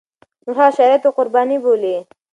نور 0.45 0.55
هغه 0.59 0.71
د 0.73 0.75
شرايطو 0.77 1.09
قرباني 1.17 1.57
بولي. 1.63 1.95